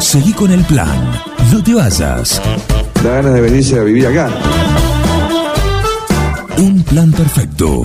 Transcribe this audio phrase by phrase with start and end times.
[0.00, 1.12] Seguí con el plan.
[1.52, 2.40] No te vayas.
[3.04, 4.30] Da ganas de venirse a vivir acá.
[6.56, 7.82] Un plan perfecto.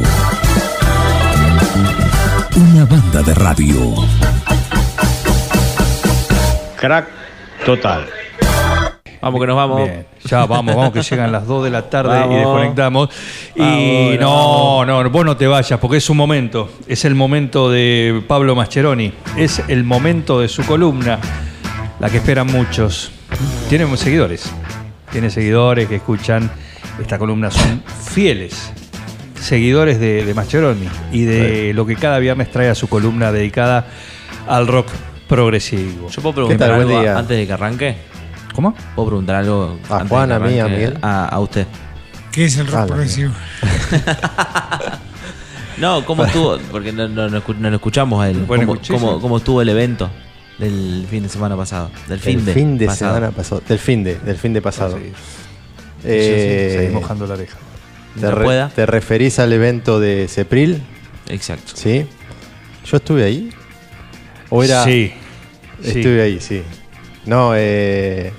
[2.55, 3.93] Una banda de radio.
[6.77, 7.07] Crack
[7.65, 8.05] total.
[9.21, 9.83] Vamos que nos vamos.
[9.83, 13.09] Bien, ya vamos, vamos que llegan las 2 de la tarde y desconectamos.
[13.55, 16.69] Y Vamos, no, no, vos no te vayas porque es un momento.
[16.87, 19.11] Es el momento de Pablo Mascheroni.
[19.35, 21.19] Es el momento de su columna,
[21.99, 23.11] la que esperan muchos.
[23.69, 24.51] Tiene seguidores.
[25.11, 26.49] Tiene seguidores que escuchan
[27.01, 27.51] esta columna.
[27.51, 27.81] Son
[28.11, 28.71] fieles
[29.39, 33.85] seguidores de, de Mascheroni y de lo que cada viernes trae a su columna dedicada
[34.47, 34.87] al rock
[35.27, 36.09] progresivo.
[36.09, 36.77] ¿Yo puedo preguntar tal?
[36.77, 37.17] Buen algo día.
[37.17, 37.95] antes de que arranque?
[38.55, 38.73] ¿Cómo?
[38.95, 39.77] ¿Puedo preguntar algo?
[39.89, 40.77] A antes Juan, de que a mí, a arranque?
[40.85, 40.97] Miguel.
[41.01, 41.67] A, a usted.
[42.31, 43.31] ¿Qué es el rock Ah, la progresivo?
[45.77, 46.57] No, ¿cómo estuvo?
[46.71, 48.37] Porque no, no- no escu- no lo escuchamos a él.
[48.47, 49.21] Bueno, ¿Cómo, escuché, cómo- sí.
[49.21, 50.09] cómo estuvo el evento
[50.59, 51.91] del fin de semana pasado?
[52.07, 53.13] Del fin Del de, fin de pasado.
[53.15, 53.61] semana pasado.
[53.67, 54.97] Del fin de, del fin de pasado.
[54.97, 55.11] Sí,
[56.03, 57.57] Eh, Seguís mojando la oreja.
[58.15, 58.69] te, ¿No re- pueda?
[58.69, 60.81] te referís al evento de Cepril?
[61.29, 61.71] Exacto.
[61.75, 62.05] ¿Sí?
[62.85, 63.49] ¿Yo estuve ahí?
[64.49, 64.83] ¿O era.?
[64.83, 65.11] Sí.
[65.81, 65.89] sí.
[65.99, 66.61] Estuve ahí, sí.
[67.25, 68.31] No, eh,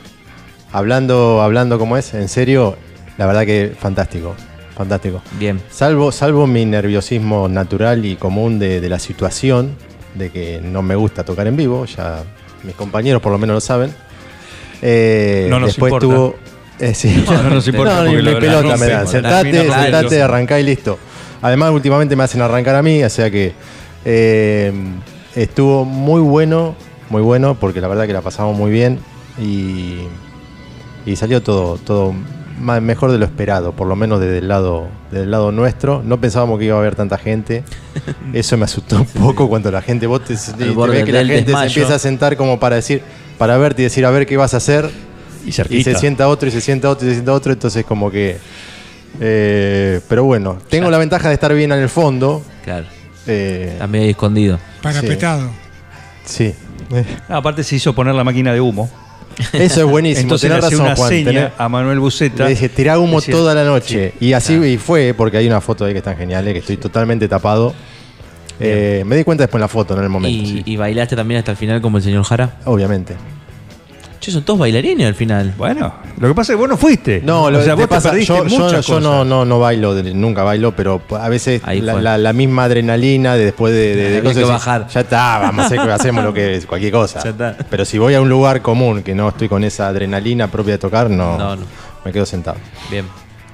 [0.73, 2.77] hablando, hablando como es, en serio,
[3.19, 4.35] la verdad que fantástico.
[4.77, 5.23] Fantástico.
[5.39, 5.61] Bien.
[5.71, 9.75] Salvo, salvo mi nerviosismo natural y común de, de la situación,
[10.17, 12.23] de que no me gusta tocar en vivo, ya
[12.63, 13.93] mis compañeros por lo menos lo saben.
[14.83, 16.07] Eh, No nos después importa.
[16.17, 16.37] tuvo.
[16.79, 17.25] eh, sí.
[17.29, 19.07] No, no nos importa No, ni la pelota me dan.
[19.07, 20.99] Sentate, sentate, arrancá y listo.
[21.43, 23.53] Además, últimamente me hacen arrancar a mí, o sea que
[24.05, 24.73] eh,
[25.35, 26.75] estuvo muy bueno,
[27.11, 28.99] muy bueno, porque la verdad que la pasamos muy bien
[29.41, 29.99] y,
[31.05, 32.15] y salió todo, todo
[32.61, 36.03] ma- mejor de lo esperado, por lo menos desde el lado, desde el lado nuestro.
[36.05, 37.65] No pensábamos que iba a haber tanta gente.
[38.33, 41.45] Eso me asustó un poco cuando la gente, vos te, te ves que la gente
[41.47, 41.71] desmayo.
[41.71, 43.03] se empieza a sentar como para decir,
[43.39, 44.89] para verte y decir a ver qué vas a hacer.
[45.45, 48.37] Y se sienta otro y se sienta otro y se sienta otro, entonces como que...
[49.21, 52.43] eh, pero bueno, tengo la ventaja de estar bien en el fondo.
[52.65, 52.87] Claro.
[53.27, 54.59] eh, También ahí escondido.
[54.83, 55.51] Parapetado.
[56.25, 56.53] sí.
[57.29, 58.89] Ah, aparte se hizo poner la máquina de humo.
[59.53, 60.23] Eso es buenísimo.
[60.23, 61.09] Entonces le tenés hacía razón, una Juan.
[61.11, 62.45] seña tenés- a Manuel Buceta.
[62.45, 64.13] le dije, tirá humo Decía- toda la noche.
[64.19, 64.27] Sí.
[64.29, 67.29] Y así y fue, porque hay una foto ahí que están geniales, que estoy totalmente
[67.29, 67.75] tapado.
[68.59, 70.37] Eh, me di cuenta después en la foto, no en el momento.
[70.43, 70.63] Y, sí.
[70.65, 72.57] y bailaste también hasta el final como el señor Jara.
[72.65, 73.15] Obviamente.
[74.27, 75.55] Che, son todos bailarines al final.
[75.57, 77.21] Bueno, lo que pasa es que vos no fuiste.
[77.25, 79.03] No, lo o sea, que vos pasa, te perdiste yo, yo- muchas yo cosas.
[79.05, 82.03] no, no, no bailo, de- nunca bailo, pero a veces Ahí la, fue.
[82.03, 84.89] la- la misma adrenalina de después de, de- de Había que decís, bajar.
[84.89, 87.23] Ya está, vamos a hacer que hacemos lo que es, cualquier cosa.
[87.23, 87.57] Ya está.
[87.71, 90.79] Pero si voy a un lugar común que no estoy con esa adrenalina propia de
[90.79, 91.63] tocar, no, No, no.
[92.05, 92.57] me quedo sentado.
[92.91, 93.05] Bien.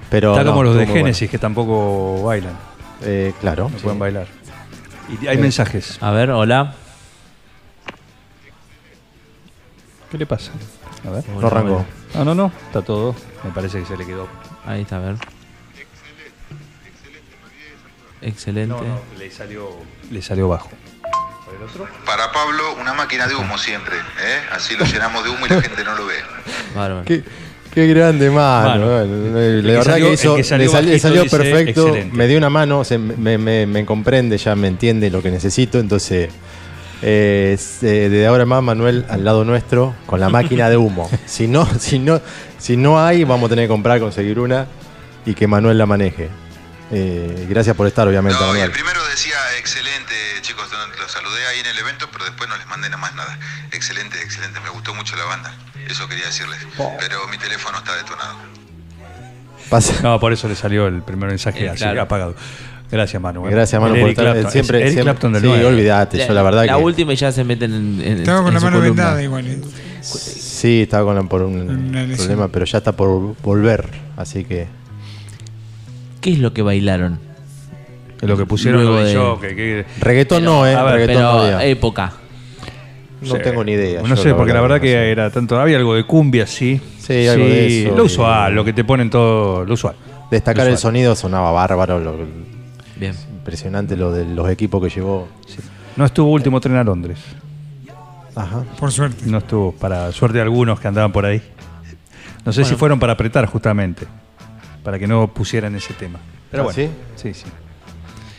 [0.09, 2.53] Pero Está no, como los de estuvo muy Génesis que tampoco bailan.
[3.05, 3.65] Eh, claro.
[3.71, 3.83] no sí.
[3.83, 4.27] pueden bailar.
[5.23, 5.99] Y hay mensajes.
[6.01, 6.77] A ver, hola.
[10.13, 10.53] ¿Qué le pasa?
[11.07, 11.25] A ver.
[11.29, 11.85] No arrancó.
[12.15, 12.53] No, no, no.
[12.67, 13.17] Está todo.
[13.43, 14.29] Me parece que se le quedó.
[14.67, 15.17] Ahí está, a ver.
[18.21, 18.75] Excelente.
[19.19, 19.69] le salió,
[20.11, 20.71] le salió bajo.
[22.07, 23.97] Para Pablo, una máquina de humo siempre.
[23.97, 24.39] ¿eh?
[24.53, 26.15] Así lo llenamos de humo y la gente no lo ve.
[26.75, 27.05] Bárbaro.
[27.05, 27.23] Qué,
[27.75, 28.87] qué grande mano.
[28.87, 31.87] Bueno, El la verdad salió- que hizo, el que salió le salió, le perfecto.
[31.89, 32.17] excelente.
[32.17, 35.79] Me dio una mano, se- me, me- me comprende, ya me entiende lo que necesito.
[35.79, 36.31] Entonces,
[37.03, 40.77] eh, es, eh, de ahora en más, Manuel al lado nuestro con la máquina de
[40.77, 41.11] humo.
[41.27, 42.21] Si no, si no,
[42.59, 44.67] si no hay, vamos a tener que comprar, conseguir una
[45.27, 46.29] y que Manuel la maneje.
[46.95, 48.65] Eh, gracias por estar, obviamente, No, Manuel.
[48.67, 50.69] el primero decía, excelente, chicos,
[51.01, 53.39] los saludé ahí en el evento, pero después no les mandé nada más nada.
[53.73, 55.55] Excelente, excelente, me gustó mucho la banda.
[55.89, 56.59] Eso quería decirles.
[56.99, 58.37] Pero mi teléfono está detonado.
[59.71, 62.03] Pasa- No, por eso le salió el primer mensaje Eh, así, claro.
[62.03, 62.37] apagado.
[62.93, 63.43] Gracias, Manu.
[63.45, 64.25] Gracias, Manu, por estar.
[64.27, 64.53] Clapton.
[64.53, 65.65] siempre, Es Eric siempre- Clapton del sí, 9.
[65.67, 66.83] olvídate, yo la verdad la que.
[66.85, 69.03] última y ya se meten en, en, Estaba con en la mano columna.
[69.05, 69.47] vendada igual.
[69.47, 69.61] ¿eh?
[70.03, 73.87] Sí, estaba con la- por un problema, pero ya está por volver,
[74.17, 74.67] así que
[76.21, 77.19] ¿Qué es lo que bailaron?
[78.21, 81.31] Lo que pusieron Luego de yo, que, que- reggaetón no, eh, a ver, reggaetón no,
[81.43, 81.65] Pero había.
[81.67, 82.13] época.
[83.23, 84.03] no tengo ni idea.
[84.03, 85.11] No sé, porque la verdad no que sé.
[85.11, 85.59] era tanto.
[85.59, 86.81] Había algo de cumbia, sí.
[86.99, 89.65] Sí, algo de eso, Lo y- usual, lo que te ponen todo.
[89.65, 89.95] Lo usual.
[90.31, 92.17] destacar Lo el sonido sonaba bárbaro, lo-
[93.03, 93.15] Bien.
[93.39, 95.29] impresionante lo de los equipos que llevó.
[95.97, 97.19] No estuvo último tren a Londres.
[98.35, 98.65] Ajá.
[98.79, 99.25] Por suerte.
[99.27, 101.43] No estuvo, para suerte de algunos que andaban por ahí.
[102.45, 104.07] No sé si fueron para apretar justamente,
[104.83, 106.19] para que no pusieran ese tema.
[106.51, 107.45] Pero ¿Ah, bueno, sí, sí.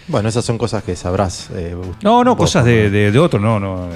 [0.08, 1.50] Bueno, esas son cosas que sabrás.
[1.54, 3.90] eh, No, no, vos, cosas de, de, de otro, no, no.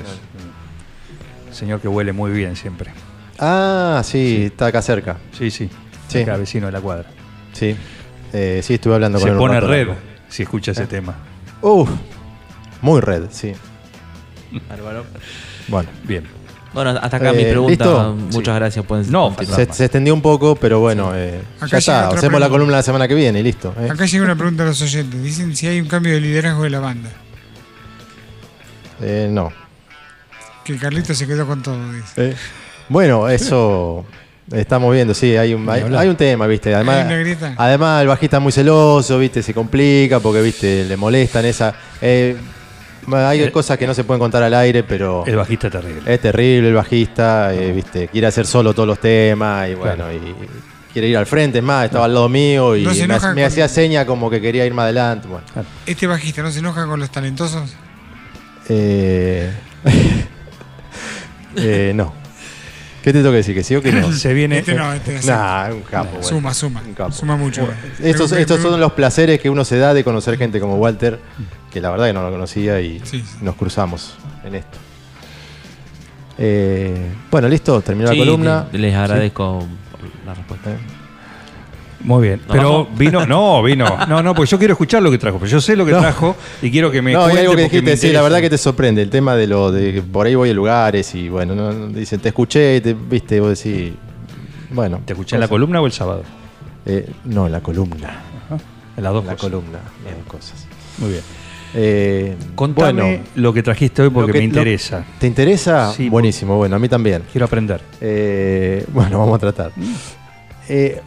[1.50, 2.92] es señor que huele muy bien siempre.
[3.40, 5.18] Ah, sí, está acá cerca.
[5.38, 5.70] Sí, sí.
[6.08, 6.20] Sí.
[6.22, 7.10] Acá, vecino de la cuadra.
[7.54, 7.76] Sí.
[8.34, 9.36] Eh, sí, estuve hablando con Se él.
[9.36, 9.96] un pone red largo.
[10.30, 11.16] Si escucha ese tema.
[11.62, 11.90] Uf,
[12.82, 13.54] muy red, sí.
[14.70, 15.06] Bárbaro.
[15.68, 16.38] Bueno, Bien.
[16.74, 17.72] Bueno, hasta acá mi Eh, pregunta.
[17.86, 18.16] ¿listo?
[18.34, 18.86] Muchas gracias.
[18.86, 19.66] Pueden No, continuar.
[19.68, 22.06] Se, se extendió un poco, pero bueno, eh, Acá ya llega está.
[22.08, 22.50] otra Hacemos la pregunta.
[22.50, 23.74] columna la semana que viene y listo.
[23.80, 23.90] eh.
[23.90, 25.24] Acá llega una pregunta a los oyentes.
[25.24, 27.10] Dicen si hay un cambio de liderazgo de la banda.
[29.02, 29.52] Eh, no.
[30.64, 32.12] Que Carlito se quedó con todo, dice.
[32.32, 32.36] Eh,
[32.90, 34.06] Bueno, eso
[34.52, 36.74] estamos viendo, sí, hay un, hay, hay un tema, ¿viste?
[36.74, 37.06] Además,
[37.58, 39.42] además el bajista es muy celoso, ¿viste?
[39.44, 40.86] Se complica porque, ¿viste?
[40.86, 41.74] Le molestan esa...
[42.02, 42.36] eh,
[43.10, 46.02] hay Eh, cosas que no se pueden contar al aire, pero El bajista terrible.
[46.14, 48.08] es terrible el bajista, eh, ¿viste?
[48.10, 50.20] Quiere hacer solo todos los temas y bueno, y
[50.92, 53.42] quiere ir al frente, es más, estaba al lado mío y No me, enoja me
[53.42, 55.46] con- hacía seña como que quería ir más adelante, bueno.
[55.86, 57.74] ¿Este bajista no se enoja con los talentosos?
[58.68, 59.52] Eh,
[61.56, 62.14] eh, no.
[63.08, 63.56] ¿Qué te tengo que decir?
[63.56, 64.12] ¿Que sí o que no?
[64.12, 64.58] Se viene.
[64.58, 65.30] Este no, este sí.
[65.30, 66.10] Nah, un capo.
[66.12, 66.28] bueno.
[66.28, 66.82] Suma, suma.
[66.86, 67.14] Un capo.
[67.14, 67.66] Suma mucho.
[68.04, 70.76] Estos, me- estos me- son los placeres que uno se da de conocer gente como
[70.76, 71.18] Walter,
[71.72, 73.38] que la verdad que no lo conocía y Sí, sí.
[73.42, 74.78] nos cruzamos en esto.
[76.38, 76.98] Eh,
[77.32, 78.68] bueno, listo, terminó Sí, la columna.
[78.74, 79.66] Les agradezco
[80.26, 80.72] la respuesta.
[80.72, 80.78] Eh,
[82.02, 82.42] Muy bien.
[82.48, 83.26] ¿No Pero vino.
[83.26, 83.86] No, vino.
[84.08, 85.38] No, no, porque yo quiero escuchar lo que trajo.
[85.40, 86.00] Pero yo sé lo que No.
[86.00, 87.14] trajo y quiero que me.
[87.14, 89.02] no, hay algo que dijiste, sí, la verdad que te sorprende.
[89.02, 92.20] El tema de lo de por ahí voy a lugares y bueno, no, no, dicen,
[92.20, 93.94] te escuché, te viste, vos decís,
[94.72, 95.02] bueno.
[95.06, 96.24] ¿Te escuché en la columna o el sábado?
[96.86, 98.22] Eh, no, en la columna.
[98.96, 99.50] En las dos En la cosas.
[99.52, 100.68] columna, las dos cosas.
[101.00, 101.22] Muy bien.
[101.76, 105.04] Eh, Contame bueno, lo que trajiste hoy porque que- me lo- interesa.
[105.20, 105.92] ¿Te interesa?
[105.94, 107.24] Sí, Buenísimo, bueno, a mí también.
[107.32, 107.82] Quiero aprender.
[108.02, 109.72] Eh, bueno, vamos a tratar.
[110.70, 111.02] Eh,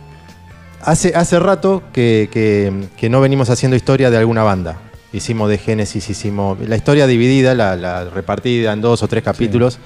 [0.82, 4.78] hace, hace rato que, que- que no venimos haciendo historia de alguna banda.
[5.12, 9.78] Hicimos de Génesis, hicimos la historia dividida, la, la repartida en dos o tres capítulos.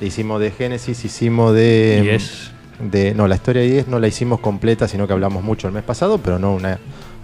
[0.00, 2.02] Hicimos de Génesis, hicimos de...
[2.04, 2.52] Y es.
[2.80, 5.72] de- no, la historia de 10 no la hicimos completa, sino que hablamos mucho el
[5.74, 6.78] mes pasado, pero no una,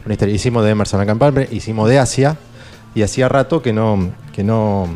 [0.04, 0.34] una historia.
[0.34, 2.36] Hicimos de Emerson Palmer, hicimos de Asia,
[2.96, 4.88] y hacía rato que no, que no,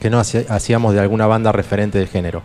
[0.00, 2.42] que no hacía- hacíamos de alguna banda referente del género.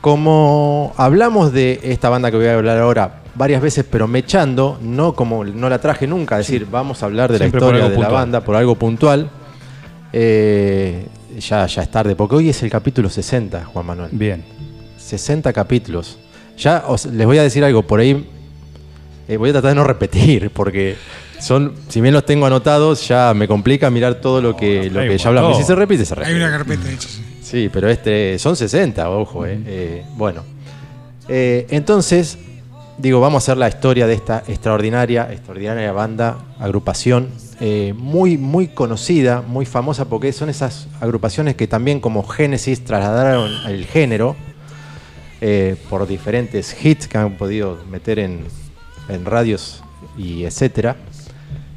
[0.00, 5.14] Como hablamos de esta banda que voy a hablar ahora varias veces, pero mechando, no
[5.14, 7.98] como no la traje nunca, es decir, vamos a hablar de Siempre la historia de
[7.98, 9.30] la banda por algo puntual.
[10.12, 11.06] eh,
[11.38, 14.08] ya, ya es tarde, porque hoy es el capítulo 60, Juan Manuel.
[14.12, 14.42] Bien.
[14.96, 16.18] 60 capítulos.
[16.56, 18.26] Ya os- les voy a decir algo, por ahí
[19.28, 20.96] eh, voy a tratar de no repetir, porque
[21.38, 25.08] son, si bien los tengo anotados, ya me complica mirar todo lo que, lo hay
[25.08, 25.58] que ya hablamos.
[25.58, 26.36] Y si se repite, se Hay repite.
[26.38, 27.08] una carpeta hecha.
[27.08, 27.22] sí.
[27.42, 29.60] Sí, pero este son 60, ojo, eh.
[29.66, 30.42] Eh, bueno.
[31.28, 32.38] Eh, entonces,
[32.98, 37.28] digo, vamos a hacer la historia de esta extraordinaria, extraordinaria banda, agrupación,
[37.60, 43.50] eh, muy, muy conocida, muy famosa, porque son esas agrupaciones que también como Génesis trasladaron
[43.66, 44.36] el género
[45.40, 48.44] eh, por diferentes hits que han podido meter en,
[49.08, 49.82] en radios
[50.16, 50.96] y etcétera.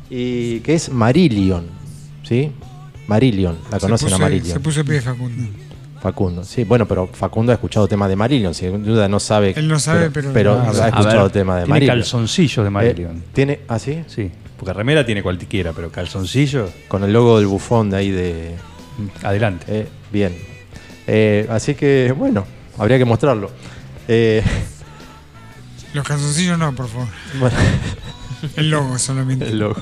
[0.10, 1.68] Y que es Marillion,
[2.24, 2.51] ¿sí?
[3.07, 4.54] Marillion, la conocen a Marillion.
[4.54, 5.69] Se puso pie Facundo.
[6.01, 9.54] Facundo, sí, bueno, pero Facundo ha escuchado temas de Marillion, sin duda no sabe.
[9.57, 11.98] Él no sabe, pero- ha A escuchado ver, temas de Tiene Marillion.
[11.98, 13.24] calzoncillos de Eh, Marillion.
[13.34, 14.04] tiene, ¿ah, sí?
[14.07, 14.31] Sí.
[14.57, 16.69] Porque remera tiene cualquiera, pero calzoncillo.
[16.88, 18.56] Con el logo del bufón de ahí de.
[19.24, 19.66] Adelante.
[19.68, 20.38] eh, bien.
[21.07, 22.46] Eh, así que, bueno,
[22.78, 23.50] habría que mostrarlo.
[24.07, 24.42] Eh,
[25.94, 27.07] Los calzoncillos no, por favor.
[27.40, 27.56] bueno,
[28.56, 29.48] El logo solamente.
[29.48, 29.75] el logo.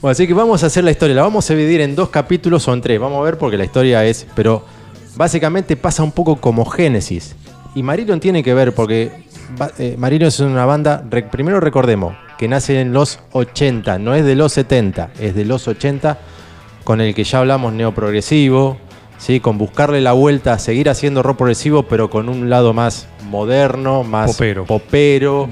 [0.00, 1.14] Bueno, así que vamos a hacer la historia.
[1.14, 2.98] La vamos a dividir en dos capítulos o en tres.
[2.98, 4.26] Vamos a ver porque la historia es.
[4.34, 4.64] Pero
[5.16, 7.34] básicamente pasa un poco como Génesis.
[7.74, 9.24] Y Marillion tiene que ver porque
[9.78, 11.02] eh, Marillion es una banda.
[11.10, 15.44] re- primero recordemos que nace en los 80, no es de los 70, es de
[15.44, 16.18] los 80,
[16.84, 18.78] con el que ya hablamos neoprogresivo.
[19.18, 19.38] ¿sí?
[19.40, 24.02] Con buscarle la vuelta a seguir haciendo rock progresivo, pero con un lado más moderno,
[24.02, 24.64] más Popero.
[24.66, 25.48] popero.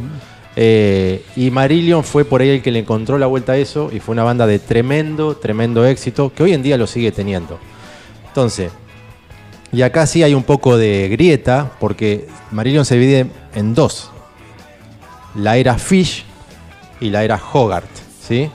[0.56, 4.00] Eh, y Marillion fue por ahí el que le encontró la vuelta a eso y
[4.00, 7.58] fue una banda de tremendo, tremendo éxito que hoy en día lo sigue teniendo.
[8.26, 8.72] Entonces,
[9.72, 14.10] y acá sí hay un poco de grieta porque Marillion se divide en dos.
[15.34, 16.24] La era Fish
[17.00, 17.88] y la era Hogarth.
[18.26, 18.50] ¿sí?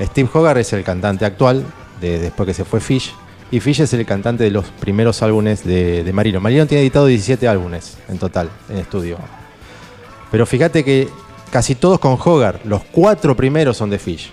[0.00, 1.64] Steve Hogarth es el cantante actual,
[2.00, 3.12] de, después que se fue Fish.
[3.52, 6.42] Y Fish es el cantante de los primeros álbumes de, de Marillion.
[6.42, 9.18] Marillion tiene editado 17 álbumes en total, en estudio.
[10.30, 11.08] Pero fíjate que
[11.50, 14.30] casi todos con Hogarth, los cuatro primeros son de Fish.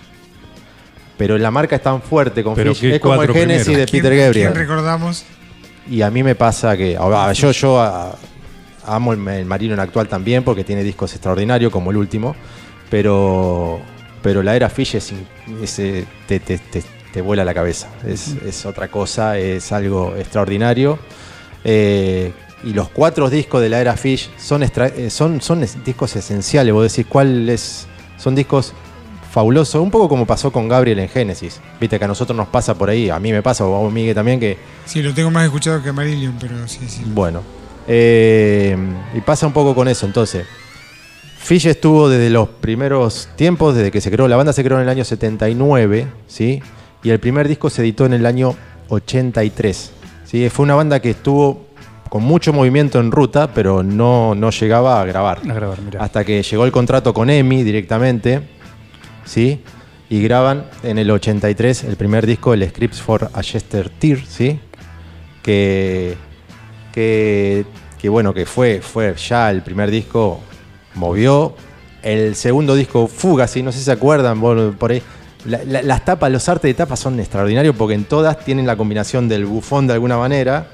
[1.16, 3.66] Pero la marca es tan fuerte con Pero Fish, ¿qué es como el primeros?
[3.66, 4.52] de ¿Quién- Peter Gabriel.
[4.52, 5.24] ¿Quién recordamos?
[5.90, 6.92] Y a mí me pasa que.
[7.34, 7.52] Yo,
[8.86, 12.34] amo el, el Marillion actual también porque tiene discos extraordinarios como el último.
[12.90, 13.80] Pero.
[14.22, 15.12] Pero la era Fish es,
[15.78, 17.88] eh, te, te- te- te vuela la cabeza.
[18.04, 20.98] Es, es otra cosa, es algo extraordinario.
[21.64, 22.32] Eh,
[22.64, 26.74] y los cuatro discos de la era Fish son, eh, son, son discos esenciales.
[26.74, 27.86] Vos decís, ¿cuál es?
[28.16, 28.72] Son discos
[29.30, 31.60] fabuloso, un poco como pasó con Gabriel en Génesis.
[31.80, 33.92] Viste que a nosotros nos pasa por ahí, a mí me pasa, o a vos,
[33.92, 37.02] Miguel también, que Sí, lo tengo más escuchado que Marillion, pero sí, sí.
[37.06, 37.42] bueno,
[37.86, 38.76] eh,
[39.14, 40.06] y pasa un poco con eso.
[40.06, 40.46] Entonces,
[41.38, 44.82] Fish estuvo desde los primeros tiempos, desde que se creó, la banda se creó en
[44.82, 46.62] el año 79, ¿sí?
[47.02, 48.54] Y el primer disco se editó en el año
[48.88, 49.92] 83,
[50.24, 50.48] ¿sí?
[50.50, 51.66] Fue una banda que estuvo
[52.08, 55.40] con mucho movimiento en ruta, pero no, no llegaba a grabar.
[55.48, 56.02] A grabar, mirá.
[56.02, 58.42] Hasta que llegó el contrato con EMI directamente,
[59.28, 59.62] ¿sí?
[60.10, 64.58] Y graban en el 83 el primer disco, el Scripts for a Chester Tear, ¿sí?
[65.42, 66.16] Que,
[66.92, 67.64] que,
[68.00, 70.40] que bueno, que fue, fue ya el primer disco,
[70.94, 71.54] movió.
[72.02, 74.92] El segundo disco, Fugazi, no sé si se acuerdan por
[75.44, 79.46] las tapas, los artes de tapas son extraordinarios porque en todas tienen la combinación del
[79.46, 80.68] bufón de alguna manera,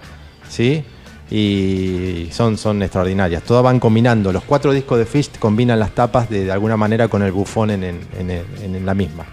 [0.49, 0.85] ¿sí?
[1.31, 3.43] Y son, son extraordinarias.
[3.43, 4.33] Todas van combinando.
[4.33, 7.71] Los cuatro discos de Fish combinan las tapas de, de alguna manera con el bufón
[7.71, 9.25] en, en- en- en- en la misma.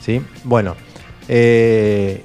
[0.00, 0.20] ¿sí?
[0.44, 0.76] Bueno,
[1.28, 2.24] eh,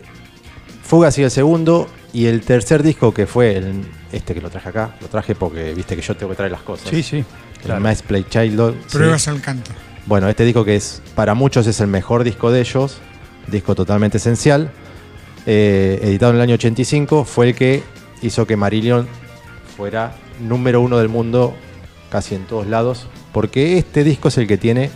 [0.84, 4.96] Fugazi el segundo y el tercer disco que fue el- este que lo traje acá.
[5.02, 6.90] Lo traje porque viste que yo tengo que traer las cosas.
[6.90, 7.18] Sí, sí.
[7.18, 7.26] El
[7.64, 7.82] claro.
[7.82, 8.74] Mass Play Child.
[8.88, 8.98] sí.
[8.98, 9.72] Pruebas al canto.
[10.06, 12.98] Bueno, este disco que es para muchos es el mejor disco de ellos,
[13.48, 14.70] disco totalmente esencial,
[15.46, 17.84] eh, editado en el año 85, fue el que
[18.22, 19.08] hizo que Marillion
[19.76, 21.56] fuera número uno del mundo
[22.10, 24.90] casi en todos lados, porque este disco es el que tiene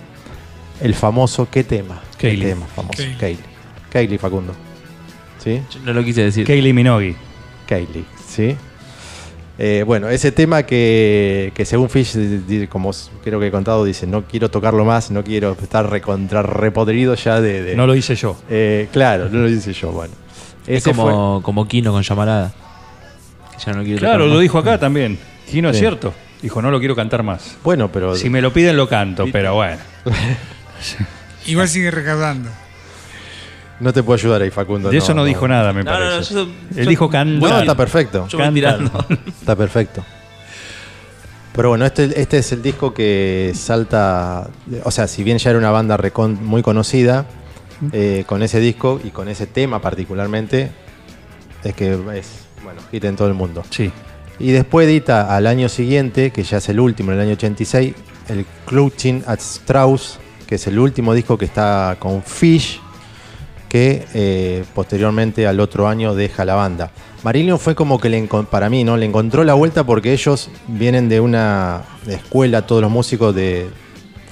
[0.82, 2.02] el famoso ¿qué tema?
[2.18, 2.50] ¿Qué Kaylee.
[2.50, 2.98] tema famoso?
[2.98, 3.18] Kaylee.
[3.18, 3.44] Kaylee.
[3.92, 4.54] Kaylee Facundo.
[5.44, 5.62] ¿Sí?
[5.72, 6.46] Yo no lo quise decir.
[6.48, 7.16] Kaylee Minogue.
[7.68, 8.56] Kaylee, ¿sí?
[9.60, 12.18] Eh, bueno, ese tema que, que según Fish,
[12.70, 12.92] como
[13.24, 17.40] creo que he contado, dice, no quiero tocarlo más, no quiero estar recontra repodrido ya
[17.42, 17.62] de...
[17.62, 18.36] de- No lo hice yo.
[18.50, 20.14] Eh, claro, no lo hice yo, bueno.
[20.66, 22.54] Es fue- como, como Kino con llamarada.
[23.66, 24.40] Ya no Claro, tocar lo más.
[24.42, 25.18] dijo acá también.
[25.52, 25.82] Y no es Sí.
[25.82, 26.14] cierto.
[26.42, 27.58] Dijo, no lo quiero cantar más.
[27.64, 28.16] Bueno, pero...
[28.16, 29.78] Si me lo piden, lo canto, pero bueno.
[31.46, 32.50] Igual sigue recaudando.
[33.80, 34.90] No te puedo ayudar ahí, Facundo.
[34.90, 36.34] De eso no, dijo nada, me No, no, no, parece.
[36.36, 36.42] yo-
[36.76, 37.50] Él yo- dijo cantar.
[37.50, 38.28] No, está perfecto.
[38.28, 39.06] Yo voy tirando.
[39.40, 40.04] Está perfecto.
[41.54, 44.48] Pero bueno, este, este es el disco que salta,
[44.84, 47.26] o sea, si bien ya era una banda recon- muy conocida,
[47.92, 50.72] eh, con ese disco y con ese tema particularmente,
[51.64, 52.28] es que es,
[52.74, 53.64] bueno, hit en todo el mundo.
[53.70, 53.92] Sí.
[54.40, 57.94] Y después edita al año siguiente, que ya es el último, en el año 86,
[58.30, 62.80] el Clutching at Strauss, que es el último disco que está con Fish,
[63.70, 66.92] que eh, posteriormente al otro año deja la banda.
[67.24, 68.98] Marillion fue como que le para mí, ¿no?
[68.98, 73.70] Le encontró la vuelta porque ellos vienen de una escuela, todos los músicos de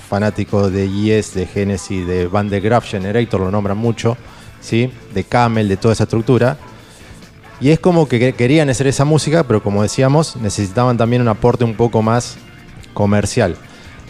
[0.10, 4.18] fanáticos de Yes, de Genesis, de Van de Graph Generator, lo nombran mucho,
[4.60, 4.92] ¿sí?
[5.14, 6.58] De Camel, de toda esa estructura.
[7.62, 11.28] Y es como que que- querían hacer esa música, pero como decíamos, necesitaban también un
[11.28, 12.38] aporte un poco más
[12.94, 13.56] comercial.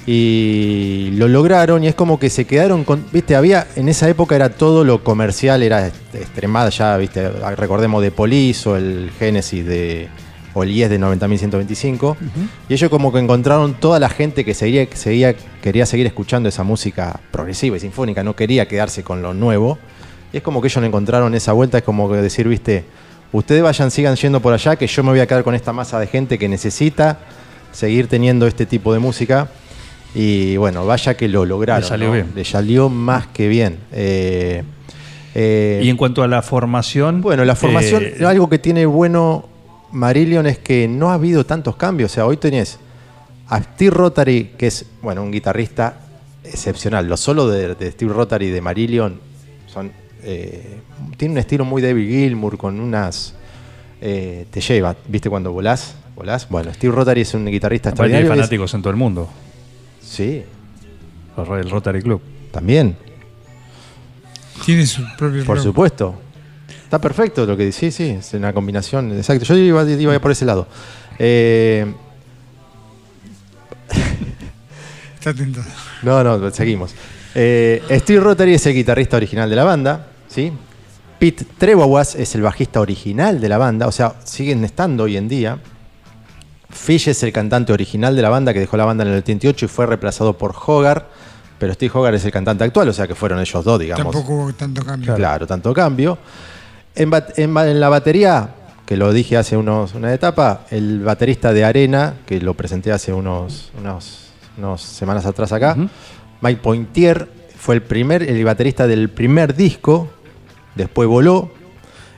[0.05, 4.35] Y lo lograron y es como que se quedaron con, viste, había, en esa época
[4.35, 10.07] era todo lo comercial, era extremada ya, viste, recordemos de Police o el Genesis de,
[10.55, 12.15] o el Yes de 90.125.
[12.69, 16.63] Y ellos como que encontraron toda la gente que seguía, seguía, quería seguir escuchando esa
[16.63, 19.77] música progresiva y sinfónica, no quería quedarse con lo nuevo.
[20.33, 22.83] Y es como que ellos no encontraron esa vuelta, es como que decir, viste,
[23.31, 25.99] ustedes vayan, sigan yendo por allá, que yo me voy a quedar con esta masa
[25.99, 27.19] de gente que necesita
[27.71, 29.49] seguir teniendo este tipo de música.
[30.15, 31.81] Y bueno, vaya que lo lograron.
[31.83, 32.13] Le salió ¿no?
[32.13, 32.31] bien.
[32.35, 33.79] Le salió más que bien.
[33.91, 34.63] Eh,
[35.35, 37.21] eh, Y en cuanto a la formación.
[37.21, 39.47] bueno, la formación, eh, algo que tiene bueno
[39.91, 42.11] Marillion es que no ha habido tantos cambios.
[42.11, 42.79] O sea, hoy tenés
[43.47, 45.99] a Steve Rotary, que es, bueno, un guitarrista
[46.43, 47.07] excepcional.
[47.07, 49.19] Los solos de, de Steve Rotary y de Marillion
[49.67, 49.91] son.
[50.23, 50.79] Eh,
[51.17, 53.33] tiene un estilo muy David Gilmour con unas.
[54.01, 55.95] eh, te lleva, ¿viste cuando volás?
[56.15, 56.47] ¿Volás?
[56.49, 59.29] Bueno, Steve Rotary es un guitarrista aparte hay es- fanáticos en todo el mundo.
[60.01, 60.43] Sí,
[61.37, 62.21] El Rotary Club.
[62.51, 62.95] también,
[64.65, 66.15] Tiene su propio por supuesto.
[66.83, 69.45] Está perfecto lo que dice, sí, sí, es una combinación, exacto.
[69.45, 70.67] Yo iba, iba por ese lado.
[71.19, 71.85] Eh,
[75.15, 75.67] Está tentado.
[76.03, 76.93] No, no, seguimos.
[77.35, 80.53] Eh, Steve Rotary es el guitarrista original de la banda, ¿sí?
[81.19, 85.27] Pete Trebawas es el bajista original de la banda, o sea, siguen estando hoy en
[85.27, 85.59] día.
[86.69, 89.65] Fish es el cantante original de la banda que dejó la banda en el 88
[89.65, 91.09] y fue reemplazado por Hogar,
[91.57, 94.13] pero Steve Hogar es el cantante actual, o sea que fueron ellos dos, digamos.
[94.13, 95.15] Tampoco hubo tanto cambio.
[95.15, 96.17] Claro, tanto cambio.
[96.95, 98.49] En, bat- en ba- en la batería,
[98.85, 103.11] que lo dije hace unos, una etapa, el baterista de Arena, que lo presenté hace
[103.13, 105.75] unos, unos, unos semanas atrás acá,
[106.41, 110.07] Mike Pointier, fue el primer, el baterista del primer disco,
[110.79, 111.51] después voló.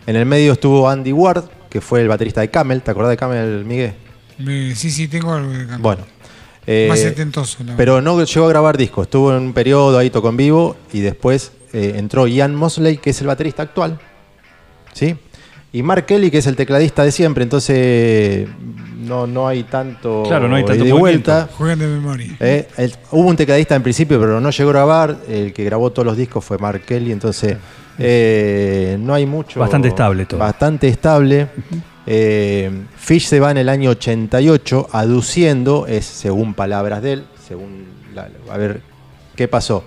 [0.07, 3.17] En el medio estuvo Andy Ward, que fue el baterista de Camel, ¿te acordás de
[3.17, 3.93] Camel, Miguel?
[4.75, 5.79] Sí, sí, tengo algo de cambio.
[5.79, 6.03] Bueno.
[6.67, 7.57] Eh, Más setentoso.
[7.75, 9.07] pero no llegó a grabar discos.
[9.07, 13.09] Estuvo en un periodo ahí, tocó en vivo y después eh, entró Ian Mosley, que
[13.11, 13.99] es el baterista actual.
[14.93, 15.15] ¿Sí?
[15.73, 17.43] Y Mark Kelly, que es el tecladista de siempre.
[17.43, 18.47] Entonces
[18.99, 20.99] no, no hay tanto, Claro, no hay tanto movimiento.
[20.99, 21.49] vuelta.
[21.57, 22.35] Juegan de memoria.
[22.39, 25.17] Eh, el- hubo un tecladista en principio, pero no llegó a grabar.
[25.27, 27.11] El que grabó todos los discos fue Mark Kelly.
[27.11, 27.57] Entonces
[27.99, 29.59] eh, no hay mucho.
[29.59, 30.39] Bastante estable todo.
[30.39, 31.47] Bastante estable.
[32.07, 37.85] Eh, Fish se va en el año 88 aduciendo, es según palabras de él, según
[38.15, 38.81] la- a ver
[39.35, 39.83] qué pasó.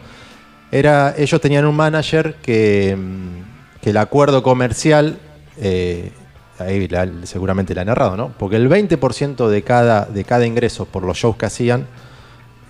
[0.71, 5.19] Era, ellos tenían un manager que, mm, que el acuerdo comercial,
[5.59, 6.13] eh,
[6.59, 8.33] ahí la- seguramente la ha narrado, ¿no?
[8.39, 11.87] Porque el 20% de cada, de cada ingreso por los shows que hacían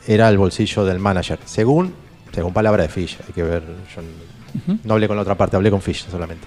[0.06, 1.94] era el bolsillo del manager, según,
[2.32, 3.18] según palabra de Fish.
[3.26, 3.62] Hay que ver,
[3.94, 4.02] yo
[4.84, 6.46] no- hablé con la otra parte, hablé con Fish solamente.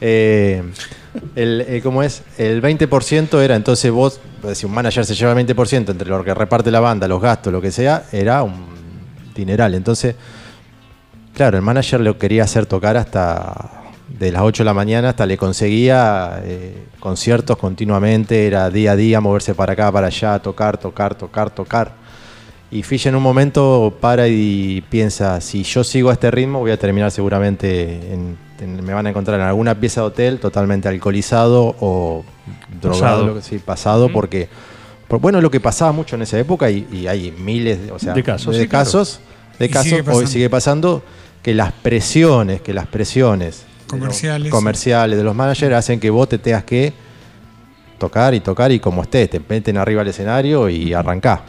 [0.00, 0.62] Eh,
[1.36, 2.22] el, eh, ¿Cómo es?
[2.38, 4.20] El 20% era entonces vos,
[4.54, 7.52] si un manager se lleva el 20% entre lo que reparte la banda, los gastos,
[7.52, 8.66] lo que sea, era un
[9.34, 9.74] dineral.
[9.74, 10.14] Entonces,
[11.34, 13.76] claro, el manager lo quería hacer tocar hasta
[14.18, 18.96] de las 8 de la mañana hasta le conseguía eh, conciertos continuamente, era día a
[18.96, 21.99] día moverse para acá, para allá, tocar, tocar, tocar, tocar.
[22.72, 26.70] Y Fish en un momento para y piensa, si yo sigo a este ritmo voy
[26.70, 30.88] a terminar seguramente, en- en- me van a encontrar en alguna pieza de hotel totalmente
[30.88, 32.24] alcoholizado o
[32.80, 33.26] drogado, Pasado.
[33.26, 34.48] lo que- sí, pasado, porque,
[35.08, 37.98] por, bueno, lo que pasaba mucho en esa época y, y hay miles de, o
[37.98, 38.84] sea, De casos, de sí, claro.
[38.84, 39.20] casos,
[39.58, 41.02] de casos sigue hoy sigue pasando
[41.42, 44.50] que las presiones, que las presiones de los Comerciales.
[44.52, 46.92] comerciales de los managers hacen que vos te tengas que
[47.98, 51.42] tocar y tocar y como estés, te meten arriba al escenario y arrancá.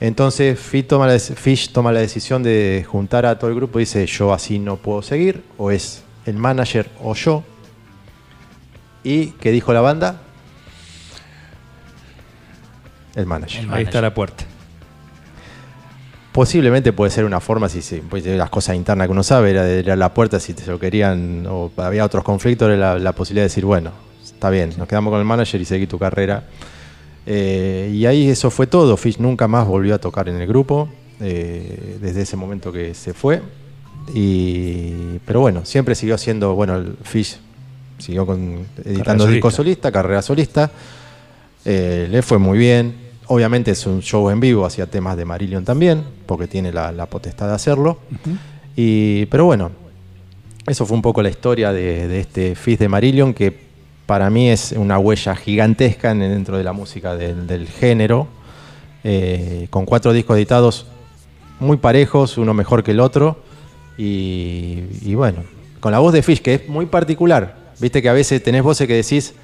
[0.00, 3.78] Entonces Fish toma, la, dec- Fish toma la decisión de juntar a todo el grupo
[3.78, 7.42] y dice yo así no puedo seguir, o es el manager o yo.
[9.02, 10.20] ¿Y qué dijo la banda?
[13.14, 13.66] El manager.
[13.70, 14.44] Ahí está la puerta.
[16.32, 19.62] Posiblemente puede ser una forma, si se, pues, las cosas internas que uno sabe, era
[19.62, 22.98] de ir a la puerta si se lo querían o había otros conflictos, era la,
[22.98, 23.92] la posibilidad de decir, bueno,
[24.24, 26.42] está bien, nos quedamos con el manager y seguí tu carrera.
[27.26, 28.96] Eh, y ahí eso fue todo.
[28.96, 30.88] Fish nunca más volvió a tocar en el grupo
[31.20, 33.42] eh, desde ese momento que se fue.
[34.12, 37.38] Y, pero bueno, siempre siguió siendo, bueno, el Fish
[37.98, 40.70] siguió con, editando discos solista, carrera solista.
[41.64, 43.04] Eh, le fue muy bien.
[43.26, 47.06] Obviamente es un show en vivo, hacía temas de Marillion también, porque tiene la, la
[47.06, 47.98] potestad de hacerlo.
[48.76, 49.70] y, pero bueno,
[50.66, 53.64] eso fue un poco la historia de, de este Fizz de Marillion, que
[54.06, 58.26] para mí es una huella gigantesca en- dentro de la música del, del género,
[59.02, 60.86] eh, con cuatro discos editados
[61.60, 63.38] muy parejos, uno mejor que el otro,
[63.96, 65.44] y, y bueno,
[65.80, 67.56] con la voz de Fish, que es muy particular.
[67.80, 69.34] Viste que a veces tenés voces que decís,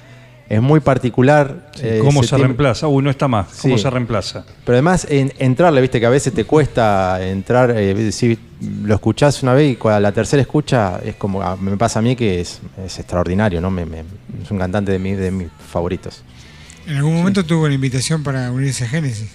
[0.55, 1.69] es muy particular.
[1.75, 2.87] Sí, eh, ¿Cómo se reemplaza?
[2.87, 3.47] Uy, no está más.
[3.61, 3.83] ¿Cómo Sí.
[3.83, 4.43] se reemplaza?
[4.65, 8.37] pero además, en, entrarle, viste que a veces te cuesta entrar, eh, si
[8.83, 12.01] lo escuchás una vez y a la tercera escucha es como, ah, me pasa a
[12.01, 13.71] mí que es, es extraordinario, ¿no?
[13.71, 14.03] Me- me-
[14.43, 16.21] es un cantante de, mi- de mis favoritos.
[16.87, 19.29] En algún momento tuvo la invitación para unirse a Génesis.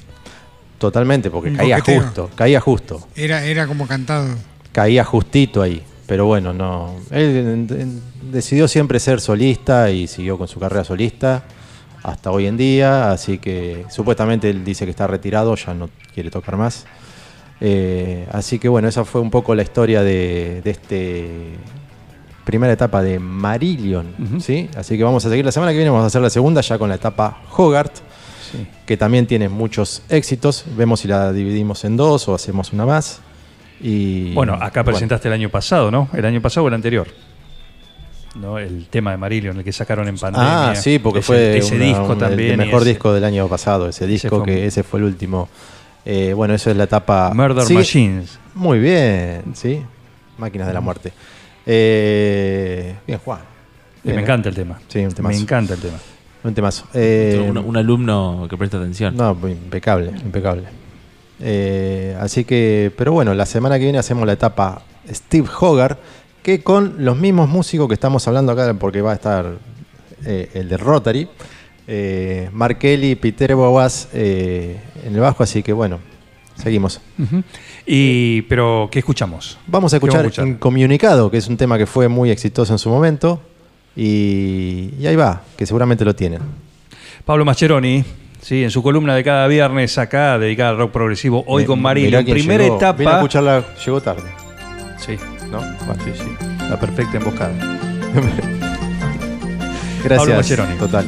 [0.78, 4.28] Totalmente, porque Un caía justo, caía justo, Era, era como cantado.
[4.72, 5.82] caía justito ahí.
[6.06, 6.94] Pero bueno, no.
[7.10, 11.44] Él decidió siempre ser solista y siguió con su carrera solista
[12.02, 13.10] hasta hoy en día.
[13.10, 16.86] Así que supuestamente él dice que está retirado, ya no quiere tocar más.
[17.60, 21.30] Eh, así que bueno, esa fue un poco la historia de, de este
[22.44, 24.40] primera etapa de Marillion.
[24.40, 24.70] ¿sí?
[24.76, 26.78] Así que vamos a seguir la semana que viene, vamos a hacer la segunda ya
[26.78, 27.96] con la etapa Hogarth,
[28.52, 28.64] Sí.
[28.86, 30.64] que también tiene muchos éxitos.
[30.76, 33.18] Vemos si la dividimos en dos o hacemos una más.
[33.80, 36.08] Y, Bueno, acá bueno, presentaste el año pasado, ¿no?
[36.14, 37.06] ¿El año pasado o el anterior?
[38.34, 38.58] ¿No?
[38.58, 40.70] El tema de Marillion, el que sacaron en pandemia.
[40.70, 42.52] Ah, sí, porque Ese- fue ese una- disco un- también.
[42.52, 45.48] el mejor ese- disco del año pasado, ese disco que ese fue el último.
[46.04, 47.32] Eh, bueno, eso es la etapa.
[47.34, 48.38] Murder Sigue- Machines.
[48.54, 49.82] Muy bien, sí.
[50.38, 51.12] Máquinas de la muerte.
[51.64, 53.40] Eh, bien, Juan.
[54.04, 54.78] Me Bien, encanta el tema.
[54.88, 55.34] Sí, un temazo.
[55.34, 55.98] Me encanta el tema.
[56.44, 56.86] Un temazo.
[56.94, 59.16] Eh, un, un alumno que presta atención.
[59.16, 60.62] No, impecable, impecable.
[61.40, 65.98] Eh, así que, pero bueno, la semana que viene hacemos la etapa Steve Hogarth,
[66.42, 69.58] que con los mismos músicos que estamos hablando acá, porque va a estar
[70.24, 71.28] eh, el de Rotary,
[71.88, 75.98] eh, Mark Kelly, Peter Boas eh, en el bajo, así que bueno,
[76.56, 77.00] seguimos.
[77.84, 79.58] Y, pero, ¿qué escuchamos?
[79.66, 80.48] Vamos a ¿Qué escuchar, vamos a escuchar?
[80.48, 83.40] Incomunicado, que es un tema que fue muy exitoso en su momento,
[83.94, 86.40] y, y ahí va, que seguramente lo tienen.
[87.24, 88.04] Pablo Mascheroni,
[88.46, 92.22] sí, en su columna de cada viernes acá, dedicada al rock progresivo, hoy con mirá
[92.22, 92.76] quién Primera llegó.
[92.78, 93.16] Vine a etapa.
[93.16, 94.30] escucharla, llegó tarde.
[94.98, 95.16] Sí,
[95.50, 95.58] ¿no?
[95.58, 96.46] bueno, sí, sí.
[96.70, 97.52] La perfecta emboscada.
[100.04, 100.36] Gracias.
[100.36, 100.76] Mascheroni.
[100.76, 101.04] Total.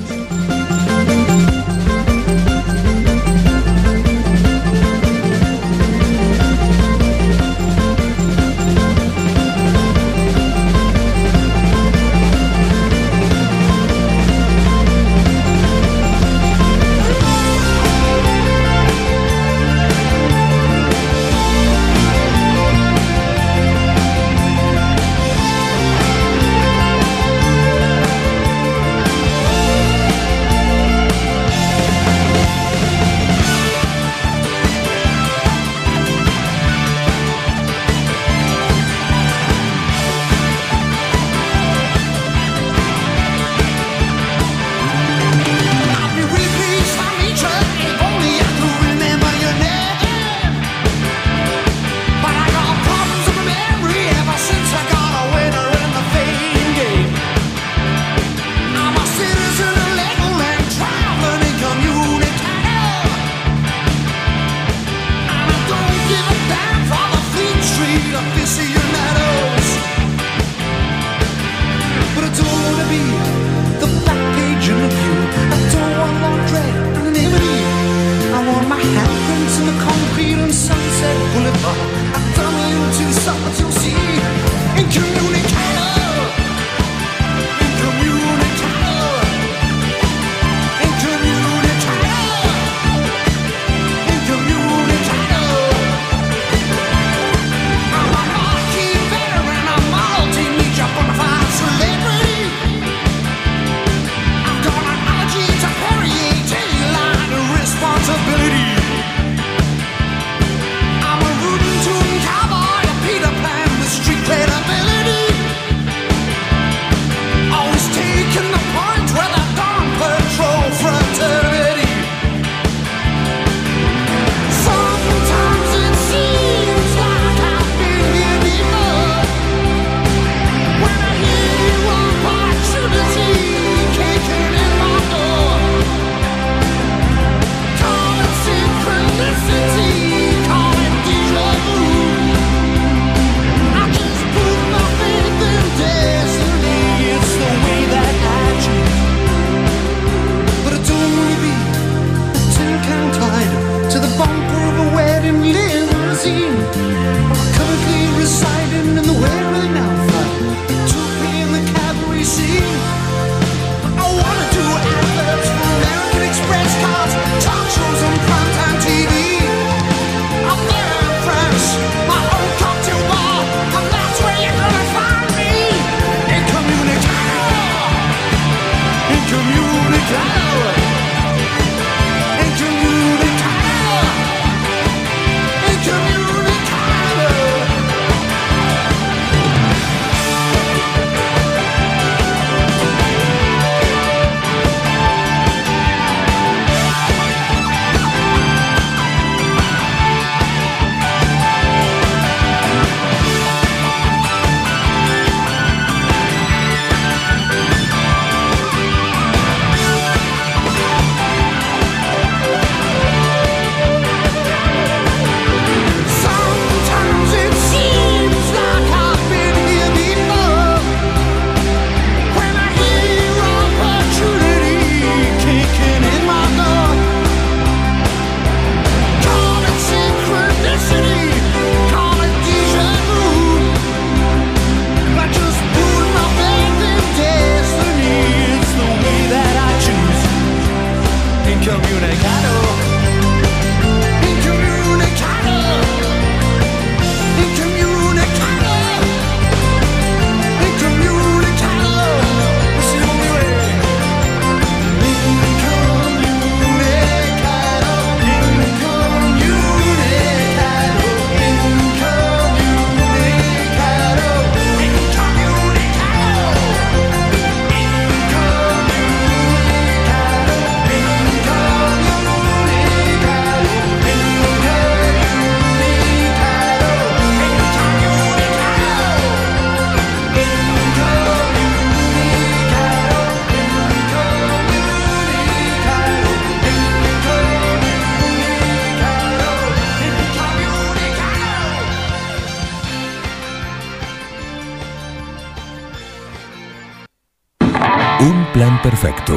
[298.91, 299.35] Perfecto.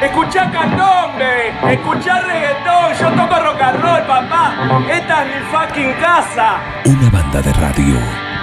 [0.00, 4.54] Escuchá candombe, escuchá reggaetón, yo toco rock and roll, papá.
[4.90, 6.60] Esta es mi fucking casa.
[6.86, 7.98] Una banda de radio.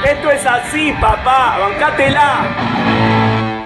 [0.06, 3.41] Esto es así, papá, bancátela.